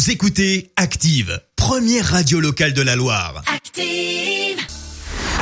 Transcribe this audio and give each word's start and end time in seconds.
Vous 0.00 0.10
écoutez 0.10 0.72
Active, 0.76 1.42
première 1.56 2.06
radio 2.06 2.40
locale 2.40 2.72
de 2.72 2.80
la 2.80 2.96
Loire. 2.96 3.42
Active. 3.54 4.58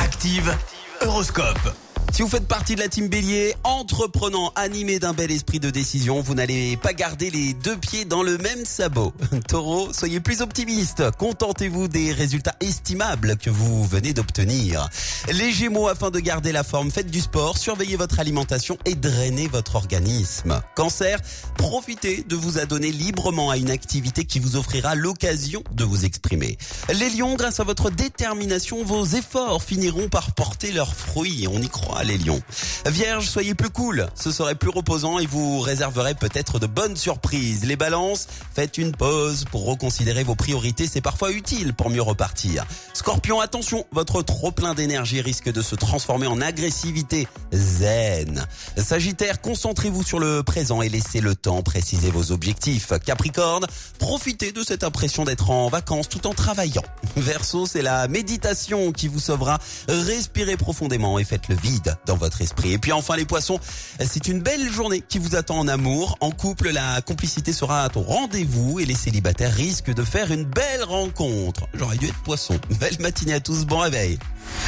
Active, 0.01 0.53
Horoscope. 0.99 1.73
Si 2.11 2.23
vous 2.23 2.27
faites 2.27 2.47
partie 2.47 2.75
de 2.75 2.81
la 2.81 2.89
team 2.89 3.07
Bélier, 3.07 3.55
entreprenant, 3.63 4.51
animé 4.55 4.99
d'un 4.99 5.13
bel 5.13 5.31
esprit 5.31 5.59
de 5.59 5.69
décision, 5.69 6.21
vous 6.21 6.33
n'allez 6.33 6.75
pas 6.75 6.91
garder 6.93 7.29
les 7.29 7.53
deux 7.53 7.77
pieds 7.77 8.03
dans 8.03 8.23
le 8.23 8.37
même 8.37 8.65
sabot. 8.65 9.13
Taureau, 9.47 9.93
soyez 9.93 10.19
plus 10.19 10.41
optimiste. 10.41 11.03
Contentez-vous 11.17 11.87
des 11.87 12.11
résultats 12.11 12.55
estimables 12.61 13.37
que 13.37 13.49
vous 13.49 13.85
venez 13.85 14.13
d'obtenir. 14.13 14.89
Les 15.31 15.51
Gémeaux, 15.51 15.87
afin 15.87 16.09
de 16.09 16.19
garder 16.19 16.51
la 16.51 16.63
forme, 16.63 16.91
faites 16.91 17.11
du 17.11 17.21
sport, 17.21 17.57
surveillez 17.57 17.95
votre 17.95 18.19
alimentation 18.19 18.77
et 18.85 18.95
drainez 18.95 19.47
votre 19.47 19.75
organisme. 19.75 20.61
Cancer, 20.75 21.19
profitez 21.57 22.23
de 22.27 22.35
vous 22.35 22.57
adonner 22.57 22.91
librement 22.91 23.49
à 23.49 23.57
une 23.57 23.71
activité 23.71 24.25
qui 24.25 24.39
vous 24.39 24.55
offrira 24.55 24.95
l'occasion 24.95 25.63
de 25.71 25.83
vous 25.83 26.05
exprimer. 26.05 26.57
Les 26.93 27.09
Lions, 27.11 27.35
grâce 27.35 27.59
à 27.59 27.63
votre 27.63 27.91
détermination, 27.91 28.83
vos 28.83 29.05
efforts 29.05 29.63
finiront 29.63 30.09
par 30.09 30.33
porter 30.33 30.71
leurs 30.71 30.95
fruits. 30.95 31.47
On 31.47 31.61
y 31.61 31.69
croit 31.69 31.98
les 32.03 32.17
lions. 32.17 32.41
Vierge, 32.85 33.27
soyez 33.27 33.53
plus 33.53 33.69
cool, 33.69 34.07
ce 34.15 34.31
serait 34.31 34.55
plus 34.55 34.69
reposant 34.69 35.19
et 35.19 35.25
vous 35.25 35.59
réserverez 35.59 36.15
peut-être 36.15 36.59
de 36.59 36.67
bonnes 36.67 36.95
surprises. 36.95 37.65
Les 37.65 37.75
balances, 37.75 38.27
faites 38.53 38.77
une 38.77 38.91
pause 38.91 39.45
pour 39.51 39.65
reconsidérer 39.65 40.23
vos 40.23 40.35
priorités, 40.35 40.87
c'est 40.87 41.01
parfois 41.01 41.31
utile 41.31 41.73
pour 41.73 41.89
mieux 41.89 42.01
repartir. 42.01 42.65
Scorpion, 42.93 43.39
attention, 43.39 43.85
votre 43.91 44.21
trop 44.21 44.51
plein 44.51 44.73
d'énergie 44.73 45.21
risque 45.21 45.51
de 45.51 45.61
se 45.61 45.75
transformer 45.75 46.27
en 46.27 46.41
agressivité 46.41 47.27
zen. 47.51 48.45
Sagittaire, 48.77 49.41
concentrez-vous 49.41 50.03
sur 50.03 50.19
le 50.19 50.43
présent 50.43 50.81
et 50.81 50.89
laissez 50.89 51.21
le 51.21 51.35
temps 51.35 51.61
préciser 51.61 52.11
vos 52.11 52.31
objectifs. 52.31 52.93
Capricorne, 53.05 53.65
profitez 53.99 54.51
de 54.51 54.63
cette 54.63 54.83
impression 54.83 55.23
d'être 55.23 55.49
en 55.49 55.69
vacances 55.69 56.09
tout 56.09 56.27
en 56.27 56.33
travaillant. 56.33 56.83
Verseau, 57.21 57.65
c'est 57.65 57.81
la 57.81 58.07
méditation 58.07 58.91
qui 58.91 59.07
vous 59.07 59.19
sauvera. 59.19 59.59
Respirez 59.87 60.57
profondément 60.57 61.19
et 61.19 61.23
faites 61.23 61.47
le 61.47 61.55
vide 61.55 61.95
dans 62.05 62.17
votre 62.17 62.41
esprit. 62.41 62.73
Et 62.73 62.77
puis 62.77 62.91
enfin 62.91 63.15
les 63.15 63.25
poissons, 63.25 63.59
c'est 63.99 64.27
une 64.27 64.41
belle 64.41 64.71
journée 64.71 65.03
qui 65.07 65.19
vous 65.19 65.35
attend 65.35 65.59
en 65.59 65.67
amour. 65.67 66.17
En 66.19 66.31
couple, 66.31 66.69
la 66.69 67.01
complicité 67.01 67.53
sera 67.53 67.89
au 67.95 68.01
rendez-vous 68.01 68.79
et 68.79 68.85
les 68.85 68.95
célibataires 68.95 69.53
risquent 69.53 69.93
de 69.93 70.03
faire 70.03 70.31
une 70.31 70.45
belle 70.45 70.83
rencontre. 70.83 71.67
J'aurais 71.73 71.97
dû 71.97 72.07
être 72.07 72.21
poisson. 72.23 72.59
Belle 72.79 72.99
matinée 72.99 73.33
à 73.33 73.39
tous, 73.39 73.65
bon 73.65 73.79
réveil. 73.79 74.19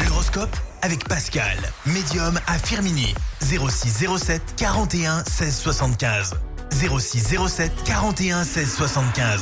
L'horoscope 0.08 0.56
avec 0.82 1.08
Pascal, 1.08 1.58
médium 1.86 2.40
à 2.48 2.58
Firmini. 2.58 3.14
06 3.42 4.06
07 4.18 4.42
41 4.58 5.24
16 5.26 5.56
75. 5.56 6.34
06 6.72 7.36
07 7.48 7.72
41 7.86 8.44
16 8.44 8.74
75. 8.76 9.42